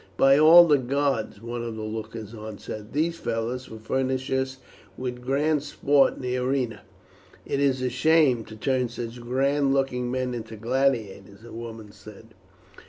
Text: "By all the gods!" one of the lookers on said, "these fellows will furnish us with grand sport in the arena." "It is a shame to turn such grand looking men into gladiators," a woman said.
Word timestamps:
"By 0.17 0.39
all 0.39 0.67
the 0.67 0.79
gods!" 0.79 1.43
one 1.43 1.61
of 1.63 1.75
the 1.75 1.83
lookers 1.83 2.33
on 2.33 2.57
said, 2.57 2.91
"these 2.91 3.19
fellows 3.19 3.69
will 3.69 3.77
furnish 3.77 4.31
us 4.31 4.57
with 4.97 5.21
grand 5.21 5.61
sport 5.61 6.15
in 6.15 6.21
the 6.23 6.37
arena." 6.37 6.81
"It 7.45 7.59
is 7.59 7.83
a 7.83 7.89
shame 7.91 8.43
to 8.45 8.55
turn 8.55 8.89
such 8.89 9.21
grand 9.21 9.75
looking 9.75 10.09
men 10.09 10.33
into 10.33 10.55
gladiators," 10.55 11.43
a 11.43 11.51
woman 11.51 11.91
said. 11.91 12.33